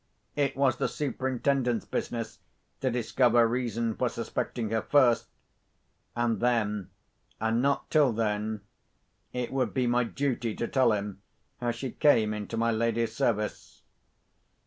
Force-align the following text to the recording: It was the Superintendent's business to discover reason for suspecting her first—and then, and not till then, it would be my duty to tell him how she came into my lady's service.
It 0.35 0.57
was 0.57 0.77
the 0.77 0.87
Superintendent's 0.87 1.85
business 1.85 2.39
to 2.79 2.89
discover 2.89 3.47
reason 3.47 3.93
for 3.93 4.09
suspecting 4.09 4.71
her 4.71 4.81
first—and 4.81 6.39
then, 6.39 6.89
and 7.39 7.61
not 7.61 7.87
till 7.91 8.11
then, 8.11 8.61
it 9.31 9.53
would 9.53 9.75
be 9.75 9.85
my 9.85 10.03
duty 10.05 10.55
to 10.55 10.67
tell 10.67 10.91
him 10.91 11.21
how 11.59 11.69
she 11.69 11.91
came 11.91 12.33
into 12.33 12.57
my 12.57 12.71
lady's 12.71 13.15
service. 13.15 13.83